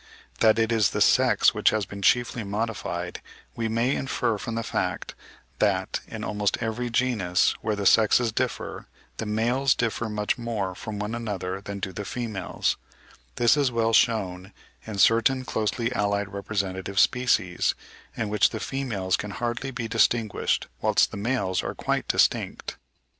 That 0.39 0.57
it 0.57 0.71
is 0.71 0.89
this 0.89 1.05
sex 1.05 1.53
which 1.53 1.69
has 1.69 1.85
been 1.85 2.01
chiefly 2.01 2.43
modified, 2.43 3.21
we 3.55 3.67
may 3.67 3.95
infer 3.95 4.39
from 4.39 4.55
the 4.55 4.63
fact 4.63 5.13
that, 5.59 5.99
in 6.07 6.23
almost 6.23 6.57
every 6.59 6.89
genus 6.89 7.53
where 7.61 7.75
the 7.75 7.85
sexes 7.85 8.31
differ, 8.31 8.87
the 9.17 9.27
males 9.27 9.75
differ 9.75 10.09
much 10.09 10.39
more 10.39 10.73
from 10.73 10.97
one 10.97 11.13
another 11.13 11.61
than 11.61 11.77
do 11.79 11.93
the 11.93 12.03
females; 12.03 12.77
this 13.35 13.55
is 13.55 13.71
well 13.71 13.93
shewn 13.93 14.53
in 14.87 14.97
certain 14.97 15.45
closely 15.45 15.91
allied 15.93 16.33
representative 16.33 16.99
species, 16.99 17.75
in 18.17 18.27
which 18.29 18.49
the 18.49 18.59
females 18.59 19.15
can 19.15 19.29
hardly 19.29 19.69
be 19.69 19.87
distinguished, 19.87 20.67
whilst 20.81 21.11
the 21.11 21.15
males 21.15 21.61
are 21.61 21.75
quite 21.75 22.07
distinct. 22.07 22.75